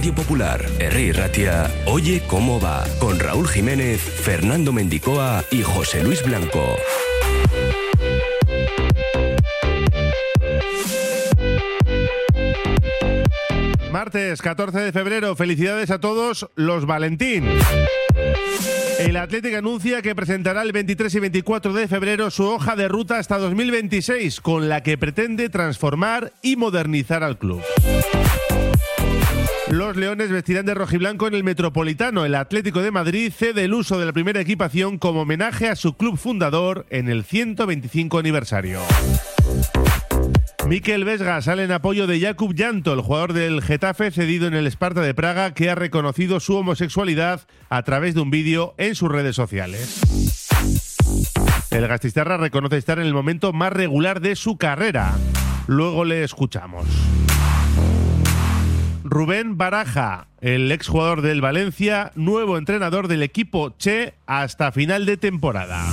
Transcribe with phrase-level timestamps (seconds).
[0.00, 0.64] Radio Popular,
[1.12, 6.74] Ratia, Oye cómo va, con Raúl Jiménez, Fernando Mendicoa y José Luis Blanco.
[13.92, 17.44] Martes 14 de febrero, felicidades a todos los Valentín.
[19.00, 23.18] El Atlético anuncia que presentará el 23 y 24 de febrero su hoja de ruta
[23.18, 27.62] hasta 2026, con la que pretende transformar y modernizar al club.
[29.70, 32.24] Los Leones vestirán de rojiblanco en el Metropolitano.
[32.24, 35.96] El Atlético de Madrid cede el uso de la primera equipación como homenaje a su
[35.96, 38.80] club fundador en el 125 aniversario.
[40.66, 44.66] Miquel Vesga sale en apoyo de Jakub Llanto, el jugador del Getafe cedido en el
[44.66, 49.10] Esparta de Praga, que ha reconocido su homosexualidad a través de un vídeo en sus
[49.10, 50.00] redes sociales.
[51.70, 55.14] El Gastistarra reconoce estar en el momento más regular de su carrera.
[55.68, 56.86] Luego le escuchamos.
[59.10, 65.84] Rubén Baraja, el exjugador del Valencia, nuevo entrenador del equipo Che hasta final de temporada.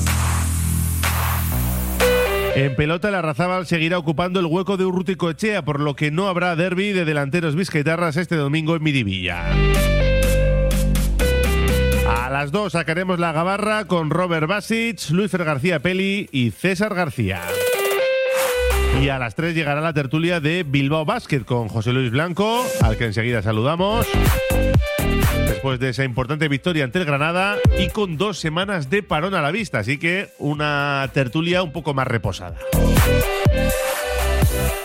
[2.54, 6.28] En pelota, la Razábal seguirá ocupando el hueco de Urruti Coechea, por lo que no
[6.28, 9.50] habrá derby de delanteros vizcaitarras este domingo en Miribilla.
[12.08, 17.42] A las 2 sacaremos la gabarra con Robert Basic, Luis García Peli y César García.
[19.02, 22.98] Y a las 3 llegará la tertulia de Bilbao Basket con José Luis Blanco, al
[22.98, 24.08] que enseguida saludamos.
[25.48, 29.42] Después de esa importante victoria ante el Granada y con dos semanas de parón a
[29.42, 32.58] la vista, así que una tertulia un poco más reposada.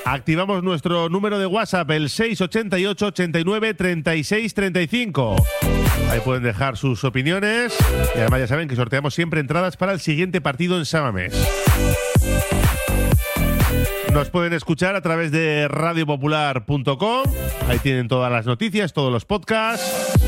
[0.04, 5.36] Activamos nuestro número de WhatsApp, el 688 89 36 35.
[6.10, 7.74] Ahí pueden dejar sus opiniones
[8.14, 11.32] y además ya saben que sorteamos siempre entradas para el siguiente partido en Samamés.
[14.12, 17.22] Nos pueden escuchar a través de radiopopular.com.
[17.68, 20.18] Ahí tienen todas las noticias, todos los podcasts.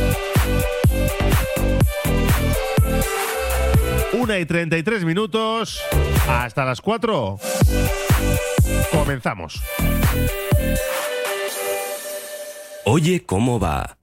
[4.15, 5.83] Una y 33 minutos.
[6.29, 7.39] Hasta las 4.
[8.91, 9.63] Comenzamos.
[12.85, 13.99] Oye cómo va.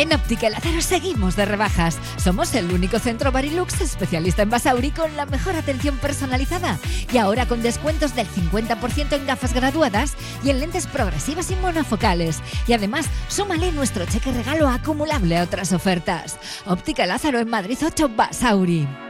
[0.00, 1.98] En Óptica Lázaro seguimos de rebajas.
[2.16, 6.78] Somos el único centro Barilux especialista en Basauri con la mejor atención personalizada.
[7.12, 12.40] Y ahora con descuentos del 50% en gafas graduadas y en lentes progresivas y monofocales.
[12.66, 16.38] Y además, súmale nuestro cheque regalo acumulable a otras ofertas.
[16.64, 19.09] Óptica Lázaro en Madrid 8 Basauri.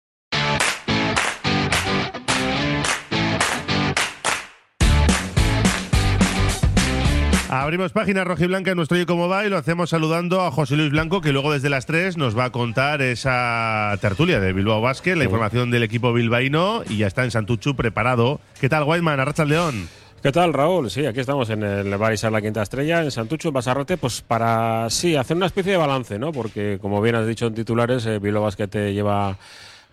[7.53, 10.89] Abrimos página rojiblanca en nuestro Oye Cómo Va y lo hacemos saludando a José Luis
[10.89, 15.17] Blanco, que luego desde las 3 nos va a contar esa tertulia de Bilbao Basket,
[15.17, 18.39] la información del equipo bilbaíno y ya está en Santuchu preparado.
[18.61, 19.19] ¿Qué tal, Whiteman?
[19.19, 19.89] Arracha León.
[20.23, 20.89] ¿Qué tal, Raúl?
[20.89, 24.89] Sí, aquí estamos en el Barisar La Quinta Estrella, en Santucho, en Basarrote, pues para,
[24.89, 26.31] sí, hacer una especie de balance, ¿no?
[26.31, 29.37] Porque, como bien has dicho en titulares, eh, Bilbao Basket lleva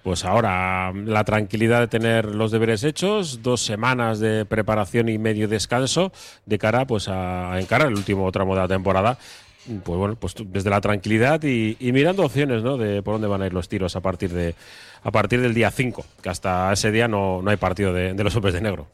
[0.08, 5.48] pues ahora la tranquilidad de tener los deberes hechos, dos semanas de preparación y medio
[5.48, 6.12] descanso
[6.46, 9.18] de cara pues a, encarar el último tramo de la temporada.
[9.66, 12.78] Pues bueno, pues desde la tranquilidad y, mirando opciones, ¿no?
[12.78, 14.54] De por dónde van a ir los tiros a partir de
[15.02, 18.24] a partir del día 5, que hasta ese día no, no hay partido de, de
[18.24, 18.86] los hombres de negro.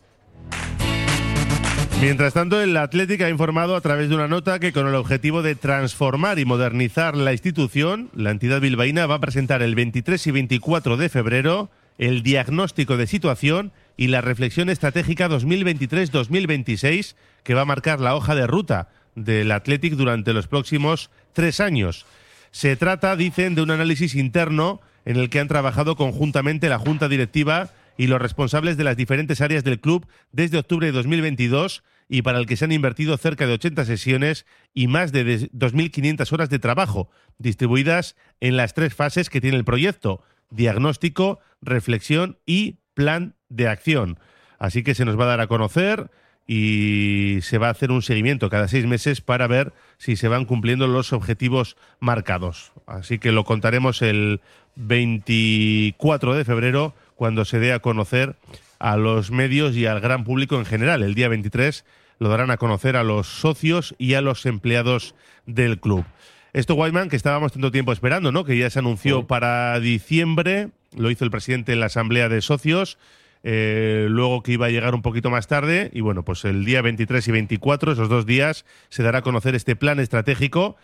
[2.01, 5.43] Mientras tanto, el Atlético ha informado a través de una nota que con el objetivo
[5.43, 10.31] de transformar y modernizar la institución, la entidad bilbaína va a presentar el 23 y
[10.31, 17.67] 24 de febrero el diagnóstico de situación y la reflexión estratégica 2023-2026 que va a
[17.67, 22.07] marcar la hoja de ruta del Athletic durante los próximos tres años.
[22.51, 27.09] Se trata, dicen, de un análisis interno en el que han trabajado conjuntamente la Junta
[27.09, 32.23] Directiva y los responsables de las diferentes áreas del club desde octubre de 2022 y
[32.23, 36.51] para el que se han invertido cerca de 80 sesiones y más de 2.500 horas
[36.51, 43.35] de trabajo, distribuidas en las tres fases que tiene el proyecto, diagnóstico, reflexión y plan
[43.49, 44.19] de acción.
[44.59, 46.11] Así que se nos va a dar a conocer
[46.47, 50.45] y se va a hacer un seguimiento cada seis meses para ver si se van
[50.45, 52.73] cumpliendo los objetivos marcados.
[52.87, 54.41] Así que lo contaremos el
[54.77, 58.37] 24 de febrero cuando se dé a conocer
[58.79, 61.03] a los medios y al gran público en general.
[61.03, 61.85] El día 23
[62.19, 65.15] lo darán a conocer a los socios y a los empleados
[65.47, 66.05] del club.
[66.53, 68.45] Esto, Whiteman, que estábamos tanto tiempo esperando, ¿no?
[68.45, 72.97] Que ya se anunció para diciembre, lo hizo el presidente en la asamblea de socios,
[73.43, 76.81] eh, luego que iba a llegar un poquito más tarde, y bueno, pues el día
[76.81, 80.77] 23 y 24, esos dos días, se dará a conocer este plan estratégico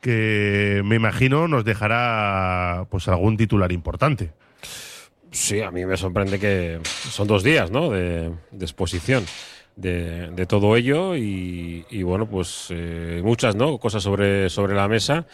[0.00, 4.32] que me imagino nos dejará pues algún titular importante.
[5.32, 7.90] Sí, a mí me sorprende que son dos días, ¿no?
[7.90, 9.24] De, exposición
[9.76, 13.78] de, todo ello y, bueno, pues eh, muchas, ¿no?
[13.78, 15.26] Cosas sobre, sobre la mesa.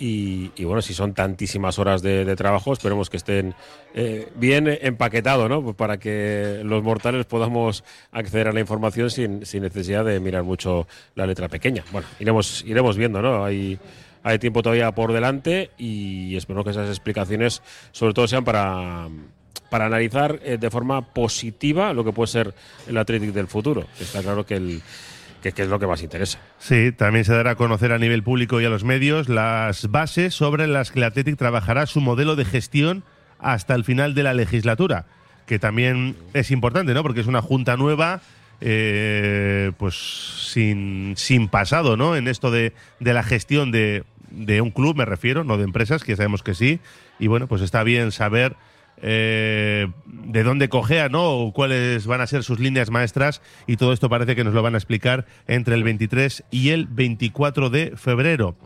[0.00, 3.54] Y, bueno, si son tantísimas horas de, trabajo, esperemos que estén
[3.94, 5.62] eh, bien empaquetados, ¿no?
[5.62, 10.86] Pues para que los mortales podamos acceder a la información sin, necesidad de mirar mucho
[11.16, 11.84] la letra pequeña.
[11.90, 13.44] Bueno, iremos, iremos viendo, ¿no?
[13.44, 13.80] Hay,
[14.22, 19.08] hay tiempo todavía por delante y espero que esas explicaciones sobre todo sean para
[19.70, 22.54] para analizar eh, de forma positiva lo que puede ser
[22.86, 23.86] el Athletic del futuro.
[24.00, 24.82] Está claro que el
[25.42, 26.38] que, es lo que más interesa.
[26.58, 30.34] Sí, también se dará a conocer a nivel público y a los medios las bases
[30.34, 33.04] sobre las que el Athletic trabajará su modelo de gestión
[33.38, 35.06] hasta el final de la legislatura,
[35.46, 37.02] que también es importante, ¿no?
[37.02, 38.20] Porque es una junta nueva,
[38.60, 39.94] eh, pues
[40.50, 42.16] sin, sin pasado, ¿no?
[42.16, 46.02] En esto de, de la gestión de, de un club, me refiero, no de empresas,
[46.02, 46.80] que sabemos que sí.
[47.20, 48.56] Y bueno, pues está bien saber
[49.02, 51.52] eh, de dónde cogea, ¿no?
[51.54, 54.74] cuáles van a ser sus líneas maestras y todo esto parece que nos lo van
[54.74, 58.56] a explicar entre el 23 y el 24 de febrero.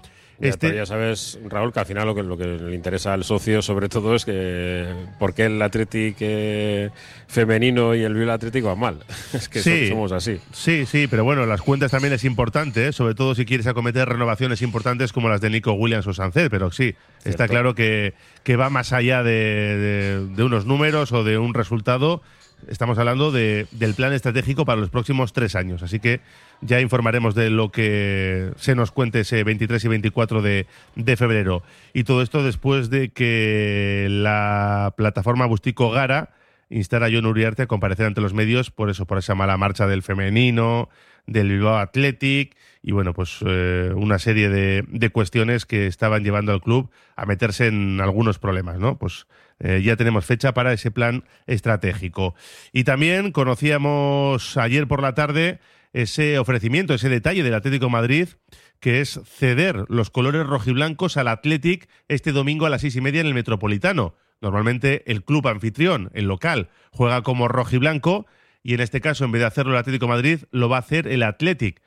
[0.41, 0.75] Este...
[0.75, 3.89] Ya, sabes, Raúl, que al final lo que, lo que le interesa al socio sobre
[3.89, 4.87] todo es que
[5.19, 6.91] por qué el Atlético eh,
[7.29, 8.99] femenino y el Viola Atlético van mal.
[9.33, 10.41] es que somos así.
[10.53, 12.93] Sí, sí, pero bueno, las cuentas también es importante, ¿eh?
[12.93, 16.71] sobre todo si quieres acometer renovaciones importantes como las de Nico Williams o Sancet, pero
[16.73, 16.95] sí,
[17.25, 22.23] está claro que, que, va más allá de, de unos números o de un resultado
[22.69, 26.21] Estamos hablando de, del plan estratégico para los próximos tres años, así que
[26.61, 31.63] ya informaremos de lo que se nos cuente ese 23 y 24 de, de febrero.
[31.93, 36.31] Y todo esto después de que la plataforma Bustico Gara
[36.71, 39.87] instara a John Uriarte a comparecer ante los medios por eso, por esa mala marcha
[39.87, 40.89] del femenino,
[41.27, 46.53] del Bilbao Athletic y bueno, pues eh, una serie de, de, cuestiones que estaban llevando
[46.53, 48.99] al club a meterse en algunos problemas, ¿no?
[48.99, 49.27] Pues
[49.61, 52.35] eh, ya tenemos fecha para ese plan estratégico.
[52.73, 55.61] Y también conocíamos ayer por la tarde
[55.93, 58.29] ese ofrecimiento, ese detalle del Atlético Madrid,
[58.81, 63.21] que es ceder los colores rojiblancos al Athletic este domingo a las seis y media
[63.21, 64.17] en el Metropolitano.
[64.41, 68.27] Normalmente el club anfitrión, el local, juega como rojiblanco
[68.63, 71.09] y en este caso, en vez de hacerlo el Atlético Madrid, lo va a hacer
[71.09, 71.81] el Athletic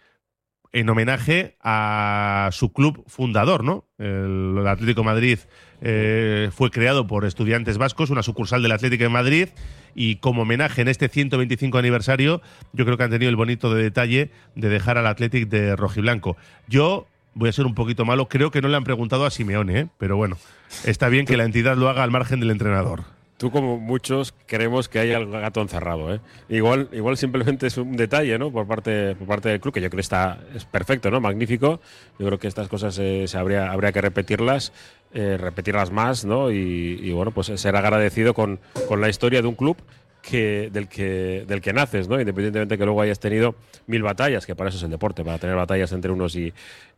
[0.75, 3.86] en homenaje a su club fundador, ¿no?
[3.98, 5.39] El, Atlético Madrid
[5.82, 9.50] eh, fue creado por estudiantes vascos, una sucursal del Atlético de Madrid,
[9.96, 12.41] y como homenaje en este 125 aniversario,
[12.74, 16.36] yo creo que han tenido el bonito de detalle de dejar al Atlético de rojiblanco.
[16.67, 19.79] Yo voy a ser un poquito malo, creo que no le han preguntado a Simeone,
[19.79, 19.88] ¿eh?
[19.98, 20.38] pero bueno,
[20.84, 23.14] está bien que la entidad lo haga al margen del entrenador.
[23.38, 26.22] Tú como muchos creemos que hay algo gato encerrado, ¿eh?
[26.48, 28.50] Igual, igual simplemente es un detalle, ¿no?
[28.50, 31.20] Por parte, por parte del club que yo creo que está es perfecto, ¿no?
[31.20, 31.82] Magnífico.
[32.18, 34.72] Yo creo que estas cosas eh, se habría, habría que repetirlas,
[35.13, 36.50] eh, repetirlas más, ¿no?
[36.50, 39.75] Y, bueno, pues ser agradecido con, con la historia de un club
[40.22, 42.18] que, del, que, del que naces, ¿no?
[42.18, 45.58] Independientemente que luego hayas tenido mil batallas, que para eso es el deporte, para tener
[45.58, 46.54] batallas entre unos y,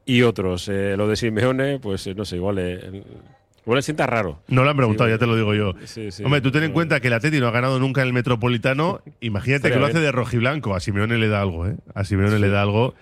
[0.05, 0.69] y otros.
[0.69, 2.59] Eh, lo de Simeone, pues no sé, igual
[3.67, 4.39] Igual le sienta raro.
[4.47, 5.73] No lo han preguntado, ya te lo digo yo.
[6.23, 9.01] Hombre, tú ten en cuenta que el Atleti no ha ganado nunca en el Metropolitano.
[9.19, 10.73] Imagínate que lo hace de rojiblanco.
[10.73, 11.75] A Simeone le da algo, ¿eh?
[11.93, 12.95] A Simeone le da algo.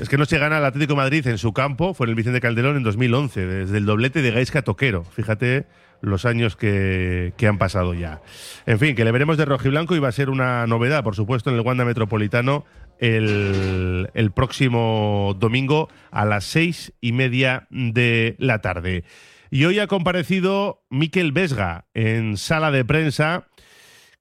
[0.00, 2.40] Es que no se gana el Atlético Madrid en su campo, fue en el Vicente
[2.40, 5.02] Calderón en 2011, desde el doblete de Gaisca Toquero.
[5.02, 5.66] Fíjate
[6.02, 8.20] los años que, que, han pasado ya.
[8.66, 11.50] En fin, que le veremos de rojiblanco y va a ser una novedad, por supuesto,
[11.50, 12.64] en el Wanda Metropolitano
[13.00, 19.02] el, el próximo domingo a las seis y media de la tarde.
[19.54, 23.46] Y hoy ha comparecido Miquel Vesga en sala de prensa,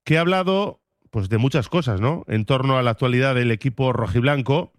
[0.03, 2.23] que ha hablado pues, de muchas cosas, ¿no?
[2.27, 4.73] En torno a la actualidad del equipo rojiblanco,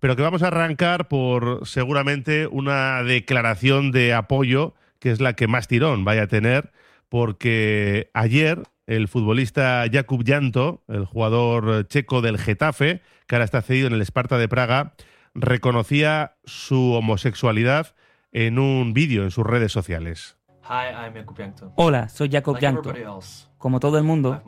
[0.00, 5.46] pero que vamos a arrancar por seguramente una declaración de apoyo, que es la que
[5.46, 6.72] más tirón vaya a tener,
[7.10, 13.88] porque ayer el futbolista Jakub Llanto, el jugador checo del Getafe, que ahora está cedido
[13.88, 14.94] en el Esparta de Praga,
[15.34, 17.94] reconocía su homosexualidad
[18.32, 20.36] en un vídeo en sus redes sociales.
[21.76, 22.92] Hola, soy Jacob Llanto.
[23.56, 24.42] Como todo el mundo,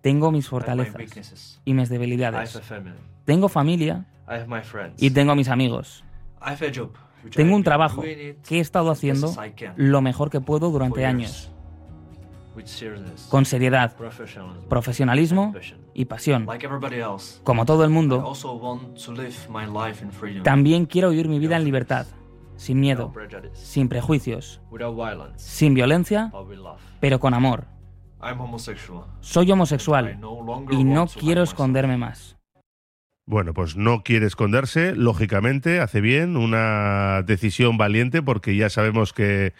[0.00, 2.60] tengo mis fortalezas y mis debilidades.
[3.24, 4.06] Tengo familia
[4.98, 6.04] y tengo mis amigos.
[7.34, 9.32] Tengo un trabajo que he estado haciendo
[9.76, 11.50] lo mejor que puedo durante años.
[13.30, 13.96] Con seriedad,
[14.68, 15.54] profesionalismo
[15.94, 16.46] y pasión.
[17.42, 18.32] Como todo el mundo,
[20.44, 22.06] también quiero vivir mi vida en libertad
[22.56, 23.12] sin miedo,
[23.54, 24.60] sin prejuicios,
[25.36, 26.32] sin violencia,
[27.00, 27.66] pero con amor.
[29.20, 30.18] Soy homosexual
[30.70, 32.36] y no quiero esconderme más.
[33.24, 39.54] Bueno, pues no quiere esconderse, lógicamente, hace bien, una decisión valiente porque ya sabemos que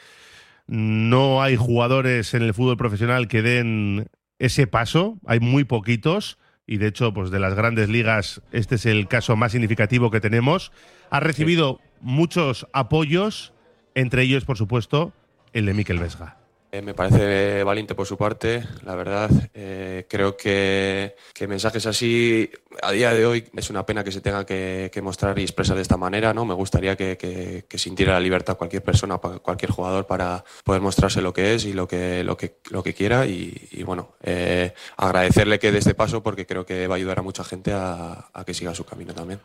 [0.66, 4.08] no hay jugadores en el fútbol profesional que den
[4.38, 8.86] ese paso, hay muy poquitos y de hecho, pues de las grandes ligas este es
[8.86, 10.72] el caso más significativo que tenemos.
[11.10, 13.54] Ha recibido muchos apoyos,
[13.94, 15.12] entre ellos, por supuesto,
[15.52, 16.41] el de Miquel Vesga.
[16.74, 19.30] Eh, me parece valiente por su parte, la verdad.
[19.52, 21.14] Eh, creo que,
[21.46, 22.50] mensajes así
[22.80, 25.82] a día de hoy es una pena que se tenga que, mostrar y expresar de
[25.82, 26.32] esta manera.
[26.32, 26.46] ¿no?
[26.46, 31.54] Me gustaría que, sintiera la libertad cualquier persona, cualquier jugador para poder mostrarse lo que
[31.54, 33.26] es y lo que, lo que, lo que quiera.
[33.26, 37.22] Y, bueno, eh, agradecerle que dé este paso porque creo que va a ayudar a
[37.22, 39.40] mucha gente a, a que siga su camino también.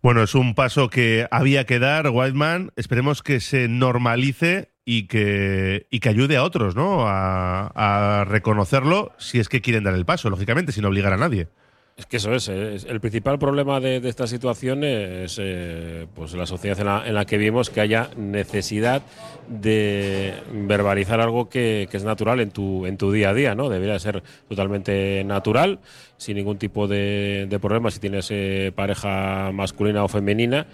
[0.00, 2.72] Bueno, es un paso que había que dar, Whiteman.
[2.76, 7.04] Esperemos que se normalice y que, y que ayude a otros ¿no?
[7.06, 11.48] A, reconocerlo si es que quieren dar el paso, lógicamente, sin obligar a nadie.
[11.96, 16.46] Es que eso es, eh, el principal problema de, esta situación es eh, pues la
[16.46, 19.02] sociedad en la, en la, que vivimos, que haya necesidad
[19.48, 23.68] de verbalizar algo que, es natural en tu, en tu día a día, ¿no?
[23.68, 25.80] Debería ser totalmente natural,
[26.16, 30.66] sin ningún tipo de, problema si tienes eh, pareja masculina o femenina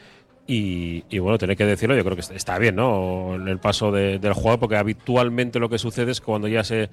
[0.47, 3.35] y, bueno, tener que decirlo, yo creo que está bien, ¿no?
[3.35, 6.89] En el paso del juego, porque habitualmente lo que sucede es cuando ya se,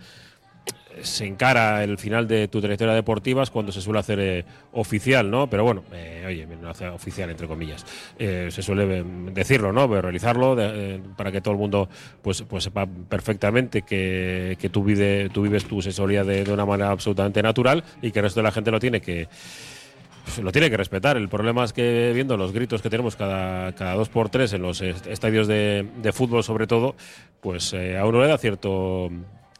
[1.01, 5.29] se encara el final de tu trayectoria deportiva es cuando se suele hacer eh, oficial,
[5.29, 5.47] ¿no?
[5.49, 7.85] Pero bueno, eh, oye, no hace oficial entre comillas.
[8.19, 9.87] Eh, se suele decirlo, ¿no?
[9.87, 10.55] Realizarlo
[11.15, 11.89] para que todo el mundo
[12.21, 16.65] pues, pues sepa perfectamente que, que tú, vive, tú vives tu sexualidad de, de una
[16.65, 19.27] manera absolutamente natural y que el resto de la gente lo tiene que
[20.23, 21.17] pues lo tiene que respetar.
[21.17, 24.61] El problema es que viendo los gritos que tenemos cada, cada dos por tres en
[24.61, 26.95] los estadios de, fútbol sobre todo,
[27.41, 29.09] pues eh, a uno le da cierto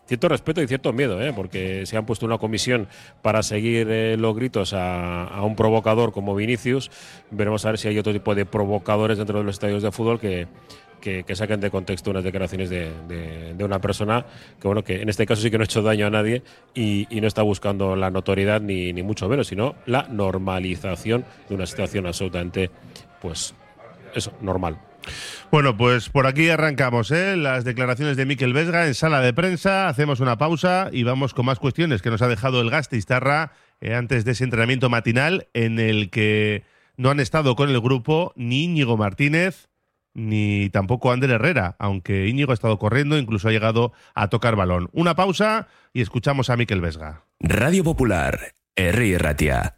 [0.06, 1.32] cierto respeto y cierto miedo, ¿eh?
[1.34, 2.88] porque se han puesto una comisión
[3.22, 6.92] para seguir eh, los gritos a, a, un provocador como Vinicius.
[7.32, 10.20] Veremos a ver si hay otro tipo de provocadores dentro de los estadios de fútbol
[10.20, 10.48] que,
[11.04, 14.26] que, saquen de contexto unas declaraciones de, una persona
[14.60, 16.44] que, bueno, que en este caso sí que no ha hecho daño a nadie
[16.74, 21.66] y, no está buscando la notoriedad ni, ni, mucho menos, sino la normalización de una
[21.66, 22.70] situación absolutamente,
[23.22, 23.54] pues,
[24.16, 24.78] eso, normal.
[25.52, 27.36] Bueno, pues por aquí arrancamos ¿eh?
[27.36, 29.90] las declaraciones de Miquel Vesga en sala de prensa.
[29.90, 33.94] Hacemos una pausa y vamos con más cuestiones que nos ha dejado el Gastistarra eh,
[33.94, 36.64] antes de ese entrenamiento matinal en el que
[36.96, 39.68] no han estado con el grupo ni Íñigo Martínez
[40.14, 44.90] ni tampoco Ander Herrera, aunque Íñigo ha estado corriendo, incluso ha llegado a tocar balón.
[44.94, 47.24] Una pausa y escuchamos a Miquel Vesga.
[47.40, 49.18] Radio Popular, R.
[49.18, 49.78] Ratia.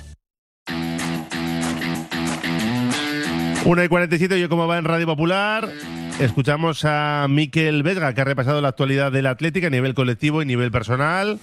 [3.63, 5.69] 1 y 47, yo como va en Radio Popular.
[6.19, 10.45] Escuchamos a Miquel Vesga, que ha repasado la actualidad del Atlético a nivel colectivo y
[10.45, 11.39] nivel personal.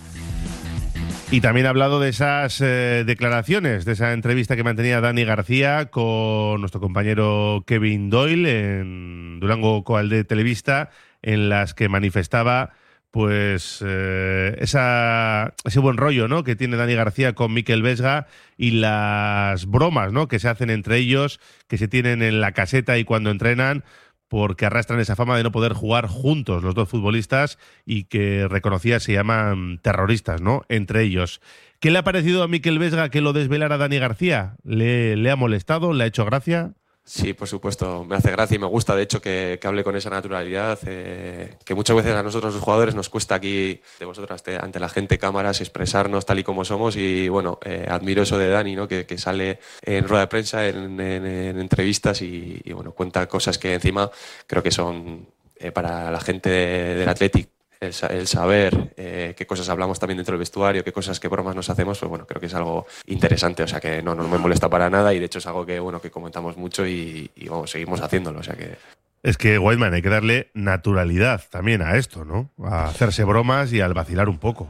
[1.31, 5.87] Y también ha hablado de esas eh, declaraciones, de esa entrevista que mantenía Dani García
[5.87, 10.91] con nuestro compañero Kevin Doyle en Durango Coal de Televista,
[11.23, 12.73] en las que manifestaba
[13.11, 16.45] pues eh, esa, ese buen rollo ¿no?
[16.45, 20.29] que tiene Dani García con Miquel Vesga y las bromas ¿no?
[20.29, 23.85] que se hacen entre ellos, que se tienen en la caseta y cuando entrenan,
[24.29, 29.01] porque arrastran esa fama de no poder jugar juntos los dos futbolistas y que reconocía
[29.01, 30.63] se llaman terroristas, ¿no?
[30.69, 31.41] Entre ellos.
[31.81, 34.57] ¿Qué le ha parecido a Miquel Vesga que lo desvelara Dani García?
[34.65, 35.95] ¿Le, le ha molestado?
[35.95, 36.75] ¿Le ha hecho gracia?
[37.09, 40.11] Sí, por supuesto, me hace gracia y me gusta, de hecho, que, hable con esa
[40.11, 44.79] naturalidad, eh, que muchas veces a nosotros los jugadores nos cuesta aquí, de vosotras, ante
[44.79, 48.77] la gente, cámaras, expresarnos tal y como somos y bueno, eh, admiro eso de Dani,
[48.77, 48.87] ¿no?
[48.87, 54.11] que, sale en rueda de prensa, en, entrevistas y, bueno, cuenta cosas que encima
[54.47, 57.49] creo que son eh, para la gente del Athletic
[57.81, 61.71] el, saber eh, qué cosas hablamos también dentro del vestuario, qué cosas, qué bromas nos
[61.71, 64.69] hacemos, pues bueno, creo que es algo interesante, o sea que no, no me molesta
[64.69, 68.01] para nada y de hecho es algo que, bueno, que comentamos mucho y, vamos, seguimos
[68.01, 68.77] haciéndolo, o sea que...
[69.23, 72.51] Es que, Whiteman, hay que darle naturalidad también a esto, ¿no?
[72.65, 74.69] A hacerse bromas y al vacilar un poco.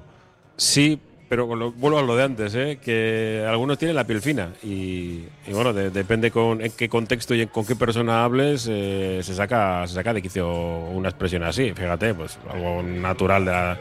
[0.56, 2.78] Sí, pero vuelvo a lo de antes, ¿eh?
[2.82, 7.66] que algunos tienen la piel fina y, bueno, depende con en qué contexto y con
[7.66, 11.72] qué persona hables, eh, se, saca, se saca de quicio una expresión así.
[11.74, 13.78] Fíjate, pues algo natural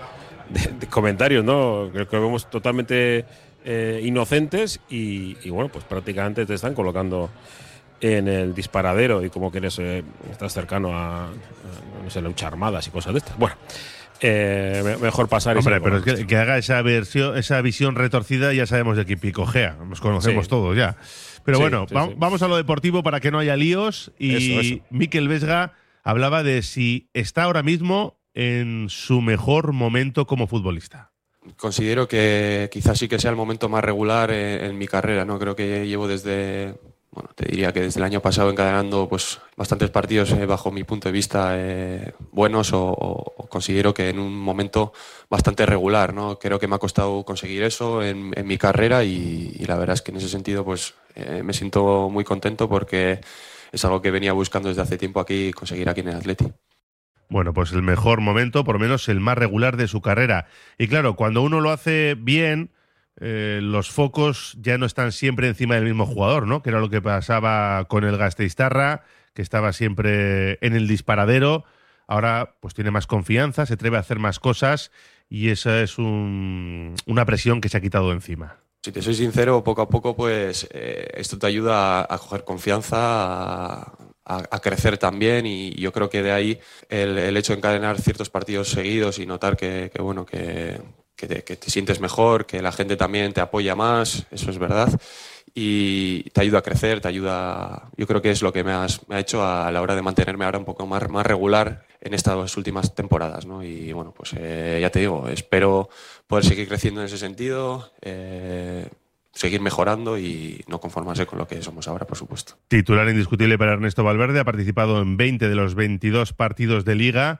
[0.49, 1.89] de, comentarios, ¿no?
[1.93, 3.25] Creo que vemos totalmente
[3.63, 7.29] eh, inocentes y, bueno, pues prácticamente te están colocando
[8.01, 11.29] en el disparadero y como que eres, estás cercano a,
[12.03, 13.37] no sé, lucha armadas y cosas de estas.
[13.37, 13.55] Bueno.
[14.21, 15.57] Eh, mejor pasar.
[15.57, 19.77] Hombre, pero es que, haga esa versión, esa visión retorcida, ya sabemos de qué picojea,
[19.87, 20.97] nos conocemos todos ya.
[21.43, 21.85] Pero bueno,
[22.17, 24.11] vamos a lo deportivo para que no haya líos.
[24.19, 31.11] Y Miquel Vesga hablaba de si está ahora mismo en su mejor momento como futbolista.
[31.55, 35.39] Considero que quizás sí que sea el momento más regular en mi carrera, ¿no?
[35.39, 36.75] Creo que llevo desde
[37.17, 40.83] bueno, te diría que desde el año pasado encadenando pues, bastantes partidos eh, bajo mi
[40.83, 44.93] punto de vista eh, buenos o, considero que en un momento
[45.27, 46.13] bastante regular.
[46.13, 46.37] ¿no?
[46.37, 50.11] Creo que me ha costado conseguir eso en, mi carrera y, la verdad es que
[50.11, 53.19] en ese sentido pues, eh, me siento muy contento porque
[53.71, 56.53] es algo que venía buscando desde hace tiempo aquí conseguir aquí en el Atleti.
[57.29, 60.45] Bueno, pues el mejor momento, por lo menos el más regular de su carrera.
[60.77, 62.69] Y claro, cuando uno lo hace bien,
[63.19, 66.61] eh, los focos ya no están siempre encima del mismo jugador, ¿no?
[66.61, 69.03] Que era lo que pasaba con el Gasteiztarra,
[69.33, 71.65] que estaba siempre en el disparadero.
[72.07, 74.91] Ahora, pues tiene más confianza, se atreve a hacer más cosas
[75.29, 78.57] y esa es una presión que se ha quitado encima.
[78.83, 83.81] Si te soy sincero, poco a poco, pues eh, esto te ayuda a, coger confianza,
[84.23, 88.69] a, crecer también y yo creo que de ahí el, hecho de encadenar ciertos partidos
[88.69, 90.79] seguidos y notar que bueno, que,
[91.17, 94.89] que te, sientes mejor, que la gente también te apoya más, eso es verdad,
[95.53, 98.87] y te ayuda a crecer, te ayuda, yo creo que es lo que me, ha
[99.19, 103.47] hecho a la hora de mantenerme ahora un poco más, regular en estas últimas temporadas,
[103.47, 103.63] ¿no?
[103.63, 105.89] Y bueno, pues eh, ya te digo, espero
[106.27, 107.91] poder seguir creciendo en ese sentido.
[108.01, 108.87] Eh,
[109.33, 112.55] seguir mejorando y no conformarse con lo que somos ahora, por supuesto.
[112.67, 117.39] Titular indiscutible para Ernesto Valverde, ha participado en 20 de los 22 partidos de liga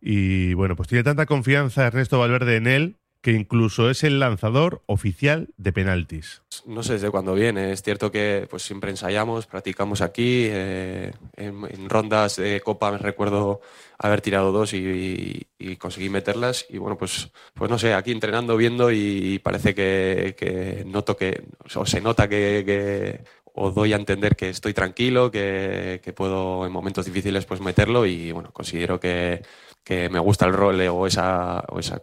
[0.00, 4.82] y bueno, pues tiene tanta confianza Ernesto Valverde en él que incluso es el lanzador
[4.86, 6.42] oficial de penaltis.
[6.66, 7.72] No sé desde cuándo viene.
[7.72, 10.46] Es cierto que pues siempre ensayamos, practicamos aquí.
[10.48, 13.60] Eh, en, rondas de Copa me recuerdo
[13.98, 15.46] haber tirado dos y,
[15.78, 16.66] conseguí meterlas.
[16.68, 21.42] Y bueno, pues, pues no sé, aquí entrenando, viendo y parece que, noto que,
[21.74, 23.24] o se nota que, que
[23.60, 28.06] o doy a entender que estoy tranquilo, que, que, puedo en momentos difíciles pues meterlo
[28.06, 29.42] y bueno, considero que,
[29.82, 32.02] que me gusta el rol o esa, o esa,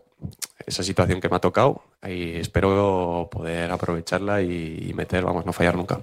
[0.65, 5.75] esa situación que me ha tocado y espero poder aprovecharla y, meter, vamos, no fallar
[5.75, 5.99] nunca.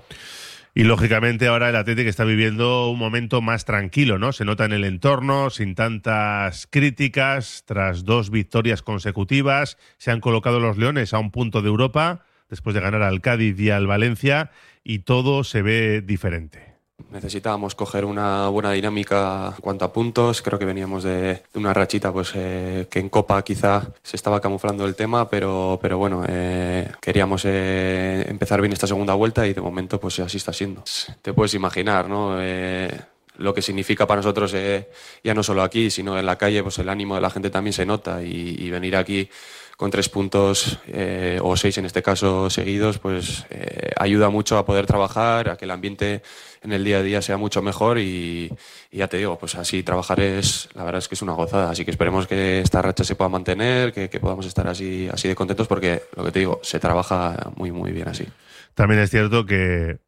[0.74, 4.32] Y lógicamente ahora el Atlético está viviendo un momento más tranquilo, ¿no?
[4.32, 10.60] Se nota en el entorno, sin tantas críticas, tras dos victorias consecutivas, se han colocado
[10.60, 14.50] los Leones a un punto de Europa, después de ganar al Cádiz y al Valencia,
[14.82, 16.71] y todo se ve diferente.
[17.12, 20.40] Necesitábamos coger una buena dinámica cuanto a puntos.
[20.40, 24.86] Creo que veníamos de, una rachita pues, eh, que en Copa quizá se estaba camuflando
[24.86, 29.60] el tema, pero, pero bueno, eh, queríamos eh, empezar bien esta segunda vuelta y de
[29.60, 30.84] momento pues así está siendo.
[31.20, 32.38] Te puedes imaginar, ¿no?
[33.38, 34.54] lo que significa para nosotros,
[35.24, 37.72] ya no solo aquí, sino en la calle, pues el ánimo de la gente también
[37.72, 39.28] se nota y venir aquí
[39.82, 44.64] con tres puntos eh, o seis en este caso seguidos, pues eh, ayuda mucho a
[44.64, 46.22] poder trabajar, a que el ambiente
[46.62, 48.48] en el día a día sea mucho mejor y,
[48.92, 51.84] ya te digo, pues así trabajar es, la verdad es que es una gozada, así
[51.84, 55.34] que esperemos que esta racha se pueda mantener, que, que podamos estar así, así de
[55.34, 58.28] contentos porque lo que te digo, se trabaja muy, muy bien así.
[58.74, 59.98] También es cierto que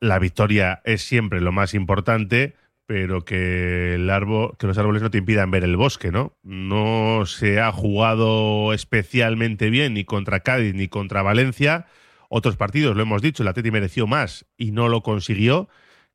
[0.00, 2.56] la victoria es siempre lo más importante,
[2.90, 6.36] pero que el árbol, que los árboles no te impidan ver el bosque, ¿no?
[6.42, 11.86] No se ha jugado especialmente bien ni contra Cádiz ni contra Valencia.
[12.28, 15.68] Otros partidos, lo hemos dicho, el Atleti mereció más y no lo consiguió.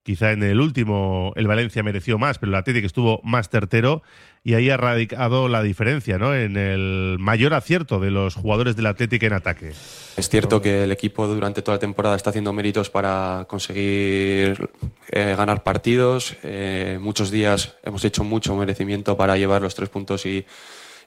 [0.05, 4.03] Quizá en el último el Valencia mereció más, pero el Atlético estuvo más tertero
[4.43, 6.35] y ahí ha radicado la diferencia, ¿no?
[6.35, 9.71] En el mayor acierto de los jugadores del Atlético en ataque.
[10.15, 14.69] Es cierto que el equipo durante toda la temporada está haciendo méritos para conseguir
[15.09, 16.35] eh, ganar partidos.
[16.43, 20.45] Eh, muchos días hemos hecho mucho merecimiento para llevar los tres puntos y,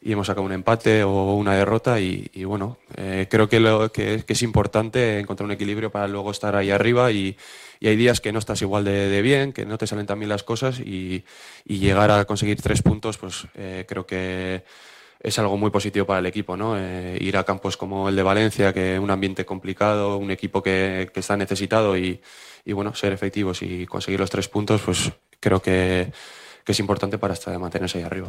[0.02, 4.32] hemos sacado un empate o una derrota y, bueno, eh, creo que, lo, que, que,
[4.32, 7.36] es importante encontrar un equilibrio para luego estar ahí arriba y,
[7.80, 10.28] y hay días que no estás igual de, bien, que no te salen tan bien
[10.28, 11.24] las cosas y,
[11.66, 14.64] llegar a conseguir tres puntos, pues eh, creo que
[15.20, 16.76] es algo muy positivo para el equipo, ¿no?
[16.78, 20.62] Eh, ir a campos como el de Valencia, que es un ambiente complicado, un equipo
[20.62, 22.20] que, está necesitado y,
[22.66, 25.10] bueno, ser efectivos y conseguir los tres puntos, pues
[25.40, 26.12] creo que,
[26.66, 28.28] es importante para estar, mantenerse ahí arriba.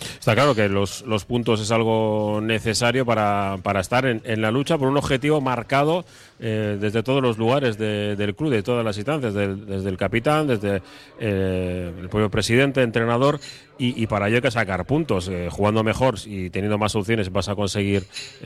[0.00, 4.96] Está claro que los, puntos es algo necesario para, estar en, la lucha por un
[4.96, 6.04] objetivo marcado
[6.40, 10.82] eh, desde todos los lugares del club, de todas las instancias, desde el capitán, desde
[11.18, 13.40] eh, el propio presidente, entrenador,
[13.80, 15.28] y, para ello hay que sacar puntos.
[15.28, 18.04] Eh, jugando mejor y teniendo más opciones vas a conseguir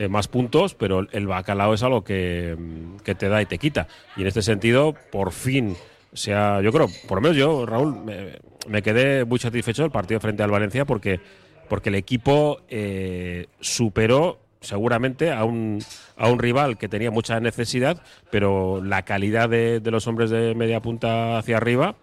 [0.09, 2.55] más puntos, pero el bacalao es algo que,
[3.03, 3.87] te da y te quita.
[4.15, 5.75] Y en este sentido, por fin,
[6.13, 8.33] sea, yo creo, por lo menos yo, Raúl, me,
[8.67, 11.19] me quedé muy satisfecho del partido frente al Valencia porque
[11.69, 15.79] porque el equipo eh, superó seguramente a un,
[16.17, 20.81] a un rival que tenía mucha necesidad, pero la calidad de, los hombres de media
[20.81, 21.95] punta hacia arriba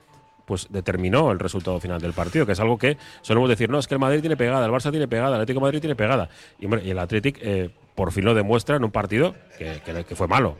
[0.44, 3.87] pues determinó el resultado final del partido, que es algo que solemos decir, no, es
[3.87, 6.29] que el Madrid tiene pegada, el Barça tiene pegada, el Atlético de Madrid tiene pegada.
[6.59, 10.27] Y, y el Atlético eh, por fin lo demuestra en un partido que, que fue
[10.27, 10.57] malo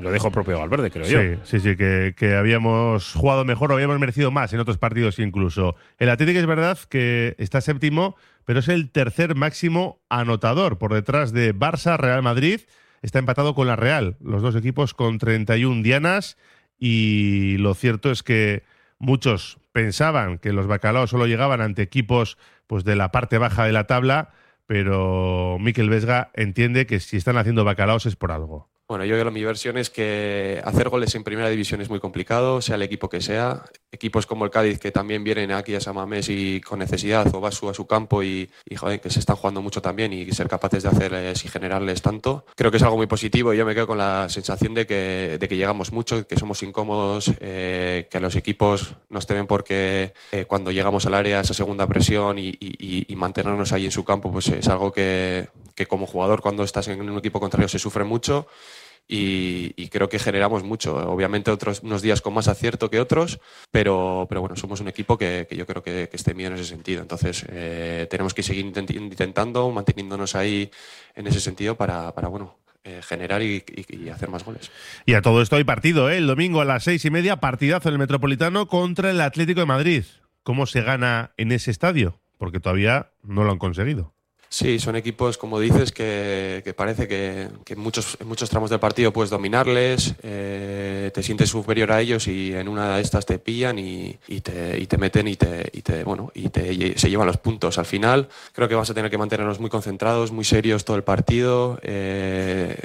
[0.00, 1.40] lo dijo el propio Valverde, creo yo.
[1.44, 5.76] Sí, sí, que, que, habíamos jugado mejor, o habíamos merecido más en otros partidos incluso.
[5.98, 11.32] El Atlético es verdad que está séptimo, pero es el tercer máximo anotador por detrás
[11.32, 12.60] de Barça, Real Madrid.
[13.02, 16.36] Está empatado con la Real, los dos equipos con 31 dianas.
[16.78, 18.62] Y lo cierto es que
[18.98, 23.72] muchos pensaban que los bacalaos solo llegaban ante equipos pues, de la parte baja de
[23.72, 24.30] la tabla,
[24.66, 28.68] pero Miquel Vesga entiende que si están haciendo bacalaos es por algo.
[28.88, 32.76] Bueno, yo mi versión es que hacer goles en primera división es muy complicado, sea
[32.76, 33.64] el equipo que sea.
[33.90, 37.60] Equipos como el Cádiz que también vienen aquí a Samamés y con necesidad o vas
[37.64, 40.90] a su campo y, joder, que se están jugando mucho también y ser capaces de
[40.90, 42.46] hacerles y generarles tanto.
[42.54, 45.36] Creo que es algo muy positivo y yo me quedo con la sensación de que,
[45.40, 50.44] de que llegamos mucho, que somos incómodos, eh, que los equipos nos temen porque eh,
[50.44, 54.48] cuando llegamos al área esa segunda presión y, y, mantenernos ahí en su campo pues
[54.48, 58.46] es algo que, que como jugador cuando estás en un equipo contrario se sufre mucho
[59.08, 60.96] y, creo que generamos mucho.
[60.96, 63.40] Obviamente otros unos días con más acierto que otros,
[63.70, 67.02] pero, pero bueno, somos un equipo que, yo creo que, esté bien en ese sentido.
[67.02, 70.70] Entonces eh, tenemos que seguir intentando, manteniéndonos ahí
[71.14, 73.64] en ese sentido para, para bueno, eh, generar y,
[74.12, 74.70] hacer más goles.
[75.06, 76.18] Y a todo esto hay partido, ¿eh?
[76.18, 79.66] el domingo a las seis y media, partidazo en el Metropolitano contra el Atlético de
[79.66, 80.04] Madrid.
[80.42, 82.20] ¿Cómo se gana en ese estadio?
[82.38, 84.15] Porque todavía no lo han conseguido.
[84.48, 89.30] Sí, son equipos, como dices, que, parece que, en, muchos, muchos tramos del partido puedes
[89.30, 94.18] dominarles, eh, te sientes superior a ellos y en una de estas te pillan y,
[94.42, 97.78] te, y te, meten y te, y te bueno y te, se llevan los puntos.
[97.78, 101.04] Al final creo que vas a tener que mantenernos muy concentrados, muy serios todo el
[101.04, 101.78] partido.
[101.82, 102.76] Eh,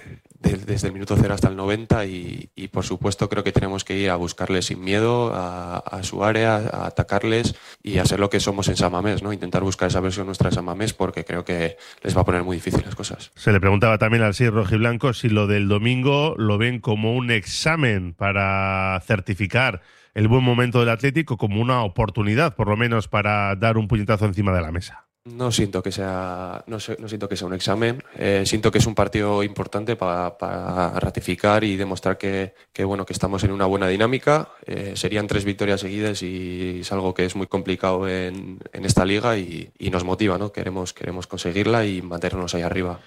[0.41, 4.09] desde el minuto cero hasta el 90 y, por supuesto creo que tenemos que ir
[4.09, 8.77] a buscarles sin miedo a, su área, a atacarles y hacer lo que somos en
[8.77, 9.33] Samamés, ¿no?
[9.33, 12.57] intentar buscar esa versión nuestra de Samamés porque creo que les va a poner muy
[12.57, 13.31] difícil las cosas.
[13.35, 17.31] Se le preguntaba también al Rojo Rojiblanco si lo del domingo lo ven como un
[17.31, 19.81] examen para certificar
[20.13, 24.25] el buen momento del Atlético, como una oportunidad por lo menos para dar un puñetazo
[24.25, 25.10] encima de la mesa.
[25.23, 28.03] No siento que sea, no, siento que sea un examen.
[28.17, 33.43] Eh, siento que es un partido importante para, ratificar y demostrar que, bueno, que estamos
[33.43, 34.49] en una buena dinámica.
[34.65, 39.37] Eh, serían tres victorias seguidas y es algo que es muy complicado en, esta liga
[39.37, 40.51] y, nos motiva, ¿no?
[40.51, 42.99] Queremos, queremos conseguirla y mantenernos ahí arriba.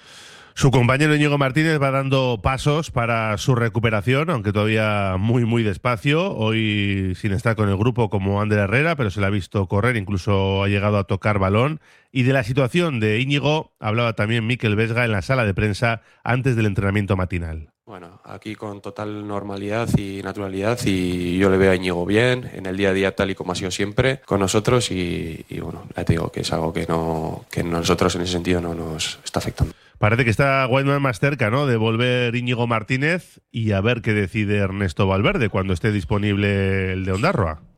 [0.57, 6.33] Su compañero Íñigo Martínez va dando pasos para su recuperación, aunque todavía muy, muy despacio.
[6.33, 9.97] Hoy sin estar con el grupo como Ander Herrera, pero se le ha visto correr,
[9.97, 11.81] incluso ha llegado a tocar balón.
[12.17, 16.03] Y de la situación de Íñigo hablaba también Miquel Vesga en la sala de prensa
[16.23, 17.73] antes del entrenamiento matinal.
[17.87, 22.67] Bueno, aquí con total normalidad y naturalidad y yo le veo a Íñigo bien en
[22.67, 26.05] el día a día tal y como ha sido siempre con nosotros y, bueno, ya
[26.05, 29.41] te digo que es algo que no que nosotros en ese sentido no nos está
[29.41, 29.75] afectando.
[29.99, 31.67] Parece que está Whiteman más cerca, ¿no?
[31.67, 37.05] De volver Íñigo Martínez y a ver qué decide Ernesto Valverde cuando esté disponible el
[37.07, 37.74] de Ondarroa.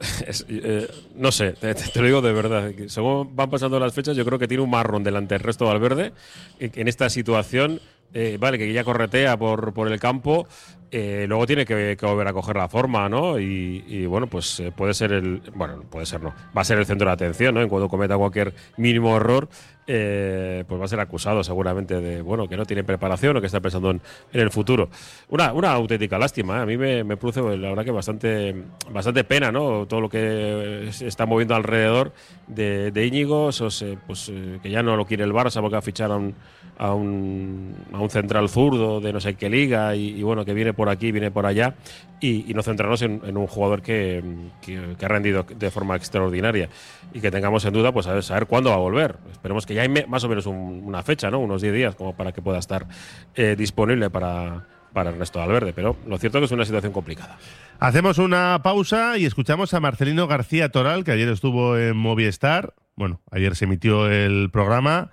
[0.48, 2.70] Eh, no sé, te, lo digo de verdad.
[2.86, 6.12] Según van pasando las fechas, yo creo que tiene un marrón delante del resto Valverde.
[6.58, 7.80] En esta situación,
[8.14, 10.46] eh, vale, que ya corretea por, por el campo,
[10.90, 13.38] eh, luego tiene que, volver a coger la forma, ¿no?
[13.38, 15.42] Y, bueno, pues puede ser el.
[15.54, 16.34] Bueno, puede ser no.
[16.56, 17.62] Va a ser el centro de atención, ¿no?
[17.62, 19.48] En cuando cometa cualquier mínimo error,
[19.92, 23.46] eh, pues va a ser acusado seguramente de bueno que no tiene preparación o que
[23.46, 24.00] está pensando en,
[24.32, 24.88] el futuro.
[25.28, 26.60] Una, una auténtica lástima, ¿eh?
[26.60, 28.54] a mí me, produce la verdad que bastante,
[28.88, 29.86] bastante pena ¿no?
[29.86, 32.12] todo lo que se está moviendo alrededor
[32.46, 36.14] de, de Íñigo, eh, pues, que ya no lo quiere el Barça porque ha fichado
[36.14, 36.36] a un,
[36.80, 40.72] a un, a un central zurdo de no sé qué liga y, bueno, que viene
[40.72, 41.74] por aquí, viene por allá
[42.20, 44.24] y, no centrarnos en, un jugador que,
[44.62, 46.70] que, ha rendido de forma extraordinaria
[47.12, 49.16] y que tengamos en duda pues a saber cuándo va a volver.
[49.30, 51.40] Esperemos que ya hay más o menos una fecha, ¿no?
[51.40, 52.86] Unos 10 días como para que pueda estar
[53.34, 57.36] eh, disponible para, para Ernesto Valverde, pero lo cierto es que es una situación complicada.
[57.78, 62.72] Hacemos una pausa y escuchamos a Marcelino García Toral, que ayer estuvo en Movistar.
[62.96, 65.10] Bueno, ayer se emitió el programa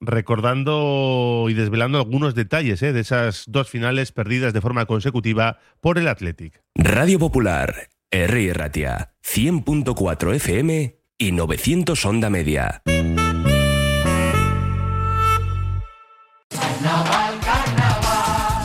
[0.00, 2.92] recordando y desvelando algunos detalles ¿eh?
[2.92, 6.62] de esas dos finales perdidas de forma consecutiva por el Athletic.
[6.74, 8.52] Radio Popular, R.
[8.52, 12.82] Ratia, 100.4 FM y 900 Onda Media.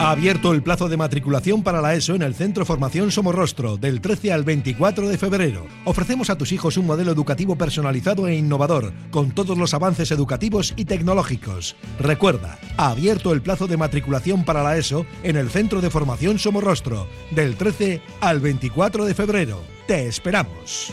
[0.00, 4.00] Ha abierto el plazo de matriculación para la ESO en el Centro Formación Somorrostro del
[4.00, 5.66] 13 al 24 de febrero.
[5.84, 10.72] Ofrecemos a tus hijos un modelo educativo personalizado e innovador, con todos los avances educativos
[10.76, 11.74] y tecnológicos.
[11.98, 16.38] Recuerda, ha abierto el plazo de matriculación para la ESO en el Centro de Formación
[16.38, 19.62] Somorrostro del 13 al 24 de febrero.
[19.88, 20.92] Te esperamos.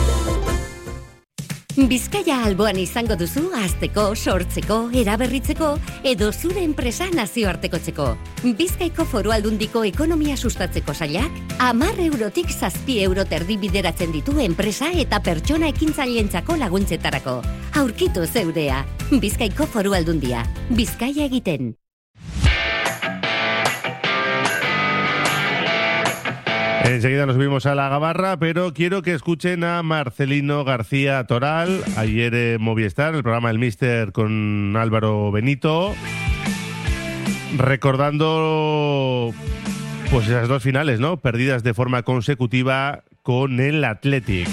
[1.71, 5.69] Bizkaia alboan izango duzu azteko, sortzeko, eraberritzeko
[6.03, 8.09] edo zure enpresa nazioartekotzeko.
[8.59, 15.21] Bizkaiko foru aldundiko ekonomia sustatzeko zailak, amar eurotik zazpi euro terdi bideratzen ditu enpresa eta
[15.23, 17.39] pertsona ekintzailentzako laguntzetarako.
[17.79, 20.43] Aurkitu zeurea, Bizkaiko foru aldundia,
[20.75, 21.77] Bizkaia egiten.
[26.91, 32.35] Enseguida nos vimos a la Gabarra, pero quiero que escuchen a Marcelino García Toral, ayer
[32.35, 35.95] en Movistar, el programa El Mister con Álvaro Benito,
[37.55, 39.33] recordando
[40.11, 41.15] pues esas dos finales, ¿no?
[41.15, 44.49] Perdidas de forma consecutiva con el Athletic.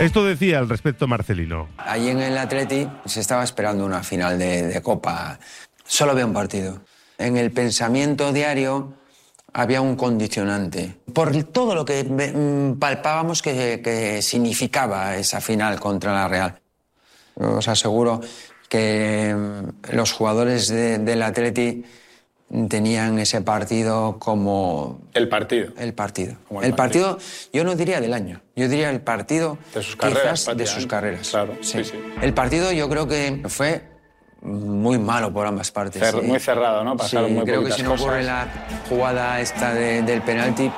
[0.00, 1.68] Esto decía al respecto Marcelino.
[1.78, 5.38] Allí en el Athletic se estaba esperando una final de, de Copa.
[5.84, 6.82] Solo había un partido.
[7.18, 8.94] En el pensamiento diario
[9.54, 10.96] había un condicionante.
[11.12, 16.60] Por todo lo que mm, palpábamos que, que significaba esa final contra la Real.
[17.36, 18.20] Os aseguro
[18.68, 21.84] que mm, los jugadores de- del Atleti
[22.68, 25.00] tenían ese partido como...
[25.14, 25.72] El partido.
[25.78, 26.36] El partido.
[26.46, 27.18] Como el partido,
[27.52, 30.86] yo no diría del año, yo diría el partido De sus carreras, quizás de sus
[30.86, 31.30] carreras.
[31.30, 31.82] Claro, Sí.
[31.84, 31.98] sí, sí.
[32.22, 33.82] El partido yo creo que fue
[34.44, 36.00] muy malo por ambas partes.
[36.02, 36.26] Cer- sí.
[36.26, 36.96] muy cerrado, ¿no?
[36.96, 38.46] Pasaron Sí, muy creo que si no ocurre la
[38.88, 40.70] jugada esta de- del penalti,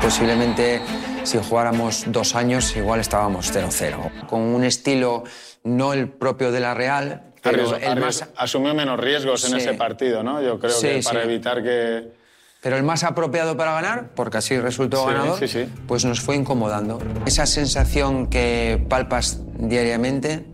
[0.00, 0.80] posiblemente
[1.24, 4.10] si jugáramos dos años igual estábamos 0-0.
[4.28, 5.24] Con un estilo
[5.64, 9.56] no el propio de la Real, pero Arriesgó- el más, asumió menos riesgos en Sí.
[9.58, 10.42] ese partido, ¿no?
[10.42, 12.12] Yo creo que para evitar que.
[12.60, 15.38] pero el más apropiado para ganar, porque así resultó ganador,
[15.86, 17.00] pues nos fue incomodando.
[17.26, 20.46] Esa sensación que palpas diariamente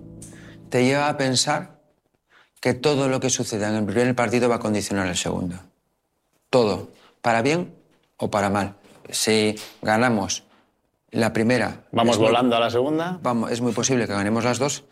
[0.70, 1.78] te lleva a pensar
[2.60, 5.56] que todo lo que suceda en el primer partido va a condicionar el segundo.
[6.50, 6.90] Todo,
[7.22, 7.74] para bien
[8.16, 8.74] o para mal.
[9.10, 10.44] Si ganamos
[11.10, 11.84] la primera...
[11.92, 13.18] Vamos muy- volando a la segunda.
[13.22, 14.84] Vamos, es muy posible que ganemos las dos,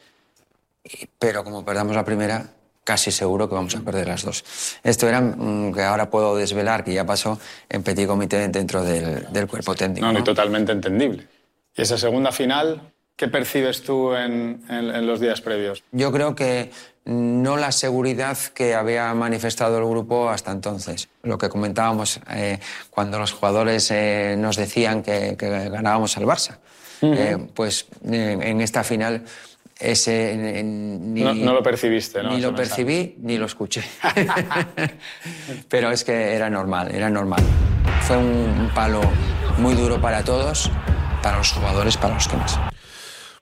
[1.19, 2.47] pero como perdamos la primera,
[2.85, 4.45] casi seguro que vamos a perder las dos.
[4.85, 9.27] Esto era mm, que ahora puedo desvelar, que ya pasó en petit comité dentro del,
[9.33, 10.07] del cuerpo técnico.
[10.07, 10.19] No, ¿no?
[10.21, 11.27] ni totalmente entendible.
[11.75, 12.81] Y esa segunda final,
[13.17, 15.83] ¿qué percibes tú en, en- en los días previos?
[15.93, 16.71] Yo creo que
[17.07, 21.09] no la seguridad que había manifestado el grupo hasta entonces.
[21.23, 22.59] Lo que comentábamos eh,
[22.91, 26.59] cuando los jugadores eh, nos decían que, que ganábamos al Barça.
[27.01, 27.15] Ujú.
[27.15, 29.23] Eh, pues eh, en esta final
[29.79, 32.31] ese ni, No- no lo percibiste, ¿no?
[32.31, 33.83] Ni lo percibí ni lo escuché.
[35.69, 37.43] Pero es que era normal, era normal.
[38.03, 39.01] Fue un, un palo
[39.59, 40.71] muy duro para todos,
[41.23, 42.59] para los jugadores, para los que más.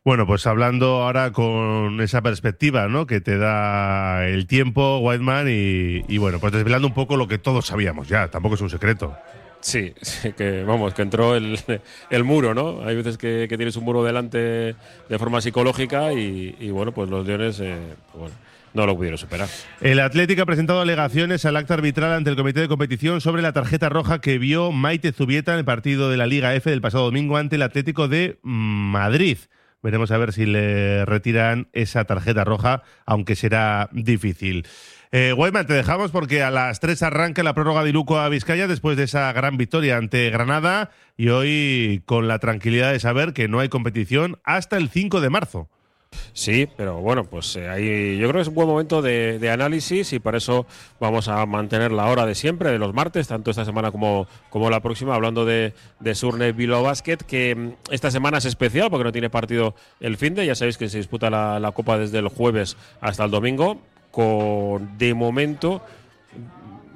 [0.05, 3.07] Bueno, pues hablando ahora con esa perspectiva, ¿no?
[3.07, 7.38] Que te da el tiempo, Whiteman, y, y bueno, pues desvelando un poco lo que
[7.38, 9.17] todos sabíamos ya, tampoco es un secreto.
[9.61, 11.59] Sí, sí, que vamos, que entró el,
[12.11, 12.83] el muro, ¿no?
[12.85, 17.09] Hay veces que, que tienes un muro delante de forma psicológica y, y, bueno, pues
[17.09, 17.75] los Leones eh,
[18.12, 18.35] pues bueno,
[18.75, 19.49] no lo pudieron superar.
[19.81, 23.55] El Atlético ha presentado alegaciones al acta arbitral ante el comité de competición sobre la
[23.55, 27.05] tarjeta roja que vio Maite Zubieta en el partido de la Liga F del pasado
[27.05, 29.38] domingo ante el Atlético de Madrid.
[29.85, 34.66] Veremos a ver si le retiran esa tarjeta roja, aunque será difícil.
[35.12, 38.66] Eh, Guayman, te dejamos porque a las 3 arranca la prórroga de Iluco a Vizcaya
[38.66, 43.47] después de esa gran victoria ante Granada y hoy con la tranquilidad de saber que
[43.47, 45.68] no hay competición hasta el 5 de marzo.
[46.33, 49.50] Sí, pero bueno, pues eh, ahí yo creo que es un buen momento de, de
[49.50, 50.66] análisis y para eso
[51.00, 54.70] vamos a mantener la hora de siempre, de los martes, tanto esta semana como, como
[54.70, 59.05] la próxima, hablando de, de Surne Bilbao Basket, que mm, esta semana es especial porque
[59.05, 62.18] no tiene partido el fin de, ya sabéis que se disputa la, la Copa desde
[62.18, 63.79] el jueves hasta el domingo,
[64.11, 65.83] con de momento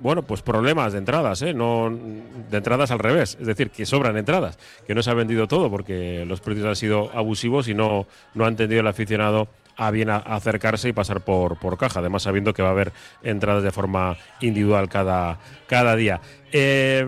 [0.01, 1.53] bueno, pues problemas de entradas, ¿eh?
[1.53, 5.49] No, de entradas al revés, es decir, que sobran entradas, que no se ha vendido
[5.49, 9.91] todo porque los precios han sido abusivos y no, no ha entendido el aficionado a
[9.91, 13.63] bien a- acercarse y pasar por, por caja, además sabiendo que va a haber entradas
[13.63, 16.21] de forma individual cada, cada día.
[16.53, 17.07] Eh,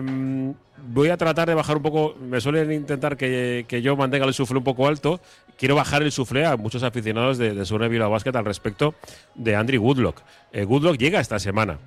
[0.87, 4.33] voy a tratar de bajar un poco, me suelen intentar que, que yo mantenga el
[4.33, 5.19] suflé un poco alto,
[5.57, 8.95] quiero bajar el suflé a muchos aficionados de, de Surne Bilbao Basket al respecto
[9.35, 10.21] de Andrew Goodlock.
[10.51, 11.77] Eh, Goodlock llega esta semana,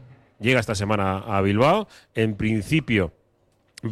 [0.45, 1.89] llega esta semana a Bilbao.
[2.15, 3.13] En principio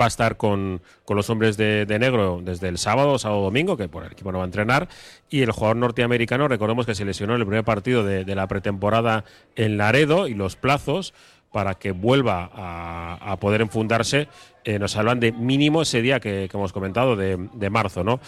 [0.01, 3.89] va a estar con, con los hombres de, negro desde el sábado, sábado domingo, que
[3.89, 4.89] por el equipo no va a entrenar.
[5.29, 9.25] Y el jugador norteamericano, recordemos que se lesionó en el primer partido de, la pretemporada
[9.57, 11.15] en Laredo y los plazos
[11.51, 14.29] para que vuelva a, poder enfundarse,
[14.65, 18.21] eh, nos hablan de mínimo ese día que, hemos comentado, de, de marzo, ¿no?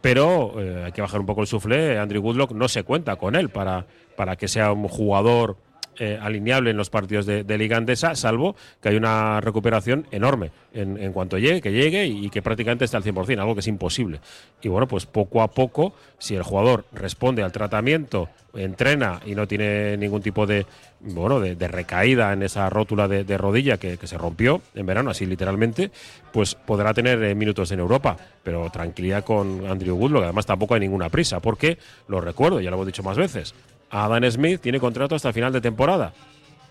[0.00, 1.98] Pero eh, hay que bajar un poco el suflé.
[1.98, 5.58] Andrew Woodlock no se cuenta con él para, para que sea un jugador
[5.98, 10.50] eh, alineable en los partidos de, de Liga Andesa, salvo que hay una recuperación enorme
[10.72, 14.20] en, cuanto llegue, que llegue y, que prácticamente esté al 100%, algo que es imposible.
[14.62, 19.46] Y bueno, pues poco a poco, si el jugador responde al tratamiento, entrena y no
[19.46, 20.66] tiene ningún tipo de
[21.00, 25.26] bueno de, recaída en esa rótula de, rodilla que, que se rompió en verano, así
[25.26, 25.90] literalmente,
[26.32, 28.16] pues podrá tener eh, minutos en Europa.
[28.42, 31.78] Pero tranquilidad con Andrew Woodlock, además tampoco hay ninguna prisa, porque,
[32.08, 33.54] lo recuerdo, ya lo hemos dicho más veces,
[33.90, 36.12] Adam Smith tiene contrato hasta final de temporada.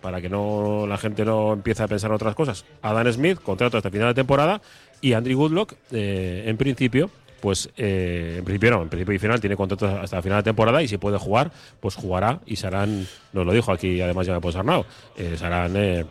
[0.02, 2.64] para que no la gente no empiece a pensar en otras cosas.
[2.82, 4.62] Adam Smith, contrato hasta final de temporada,
[5.02, 7.10] y Andrew Woodlock, eh, en principio,
[7.40, 10.82] pues eh, en principio no, en principio y final tiene contrato hasta final de temporada
[10.82, 14.42] y si puede jugar, pues jugará y serán, nos lo dijo aquí además ya me
[14.42, 14.86] puedo Arnau,
[15.18, 16.06] eh, serán eh,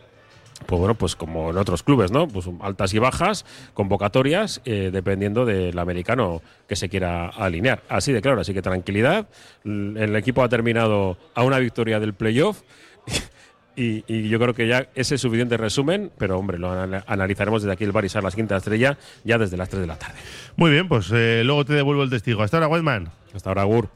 [0.67, 2.29] pues bueno, pues como en otros clubes, ¿no?
[2.29, 3.45] Pues altas y bajas,
[3.75, 7.83] convocatorias, eh, dependiendo del americano que se quiera alinear.
[7.89, 9.29] Así de claro, así que tranquilidad.
[9.65, 12.63] El equipo ha terminado a una victoria del playoff.
[13.81, 17.85] Y, yo creo que ya ese es suficiente resumen, pero hombre, lo analizaremos desde aquí
[17.85, 20.17] el Barisar, las quinta estrella, ya desde las 3 de la tarde.
[20.57, 22.43] Muy bien, pues eh, luego te devuelvo el testigo.
[22.43, 23.09] Hasta ahora, Wildman.
[23.33, 23.89] Hasta ahora, Gur.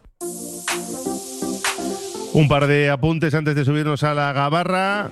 [2.32, 5.10] Un par de apuntes antes de subirnos a la gabarra.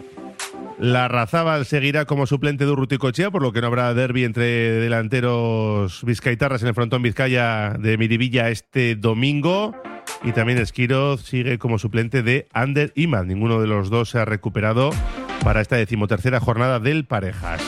[0.78, 6.02] La Razábal seguirá como suplente de Urruticochea, por lo que no habrá derby entre delanteros
[6.04, 9.74] vizcaitarras en el frontón Vizcaya de Miribilla este domingo.
[10.22, 13.24] Y también Esquiroz sigue como suplente de Ander Imad.
[13.24, 14.90] Ninguno de los dos se ha recuperado
[15.44, 17.62] para esta decimotercera jornada del Parejas.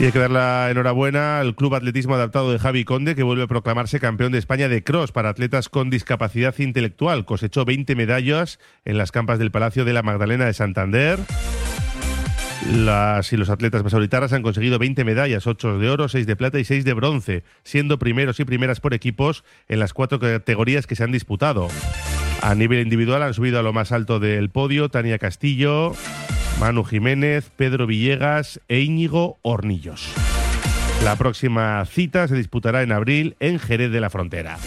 [0.00, 3.42] Y hay que dar la enhorabuena al Club Atletismo Adaptado de Javi Conde, que vuelve
[3.42, 7.24] a proclamarse campeón de España de cross para atletas con discapacidad intelectual.
[7.24, 11.18] Cosechó 20 medallas en las campas del Palacio de la Magdalena de Santander.
[12.70, 16.64] Y los atletas basauritarras han conseguido 20 medallas, 8 de oro, 6 de plata y
[16.64, 21.02] 6 de bronce, siendo primeros y primeras por equipos en las cuatro categorías que se
[21.02, 21.68] han disputado.
[22.40, 25.92] A nivel individual han subido a lo más alto del podio Tania Castillo,
[26.60, 30.12] Manu Jiménez, Pedro Villegas e Íñigo Hornillos.
[31.04, 34.58] La próxima cita se disputará en abril en Jerez de la Frontera.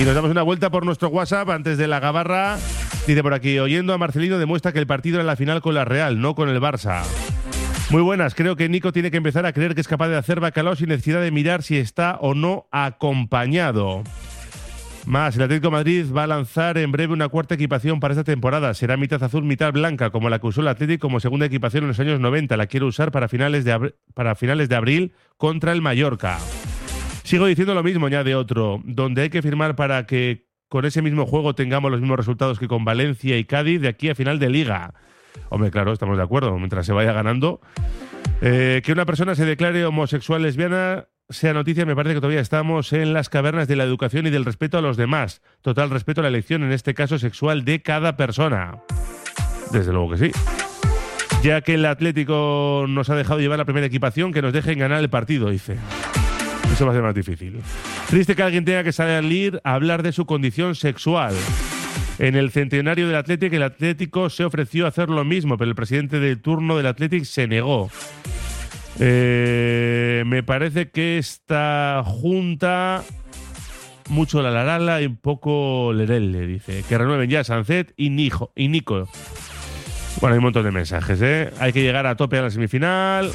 [0.00, 2.56] Y nos damos una vuelta por nuestro WhatsApp antes de la gabarra.
[3.06, 5.84] Dice por aquí, oyendo a Marcelino demuestra que el partido era la final con la
[5.84, 7.02] Real, no con el Barça.
[7.90, 10.40] Muy buenas, creo que Nico tiene que empezar a creer que es capaz de hacer
[10.40, 14.02] bacalao sin necesidad de mirar si está o no acompañado.
[15.06, 18.72] Más, el Atlético Madrid va a lanzar en breve una cuarta equipación para esta temporada.
[18.72, 21.88] Será mitad azul, mitad blanca, como la que usó el Atlético como segunda equipación en
[21.88, 22.56] los años 90.
[22.56, 26.38] La quiero usar para finales de, para finales de abril contra el Mallorca.
[27.24, 31.26] Sigo diciendo lo mismo, añade otro, donde hay que firmar para que con ese mismo
[31.26, 34.50] juego tengamos los mismos resultados que con Valencia y Cádiz de aquí a final de
[34.50, 34.94] liga.
[35.48, 37.60] Hombre, claro, estamos de acuerdo, mientras se vaya ganando.
[38.40, 42.92] Eh, que una persona se declare homosexual lesbiana sea noticia, me parece que todavía estamos
[42.92, 45.40] en las cavernas de la educación y del respeto a los demás.
[45.62, 48.78] Total respeto a la elección, en este caso sexual, de cada persona.
[49.72, 50.30] Desde luego que sí.
[51.42, 55.00] Ya que el Atlético nos ha dejado llevar la primera equipación, que nos dejen ganar
[55.00, 55.76] el partido, dice.
[56.72, 57.60] Eso va a ser más difícil.
[58.08, 61.34] Triste que alguien tenga que salir a hablar de su condición sexual.
[62.18, 65.74] En el centenario del Atlético, el Atlético se ofreció a hacer lo mismo, pero el
[65.74, 67.90] presidente del turno del Atlético se negó.
[69.00, 73.02] Eh, me parece que esta junta
[74.08, 76.84] mucho la larala y un poco lerelle, dice.
[76.88, 79.08] Que renueven ya Sancet y, y Nico.
[80.20, 81.50] Bueno, hay un montón de mensajes, ¿eh?
[81.58, 83.30] Hay que llegar a tope a la semifinal.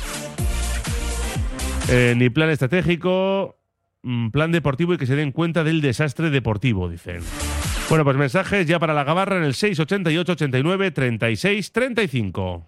[1.90, 3.58] Eh, ni plan estratégico,
[4.04, 7.22] mm, plan deportivo y que se den cuenta del desastre deportivo, dicen.
[7.90, 12.68] Bueno, pues mensajes ya para la gabarra en el 688 89 36 35.